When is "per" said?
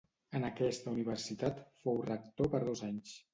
2.55-2.63